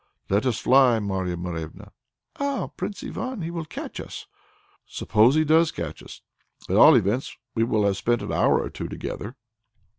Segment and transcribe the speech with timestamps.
[0.31, 1.91] "Let us fly, Marya Morevna!"
[2.37, 3.43] "Ah, Prince Ivan!
[3.43, 4.25] he will catch us."
[4.87, 6.21] "Suppose he does catch us.
[6.67, 9.35] At all events we shall have spent an hour or two together."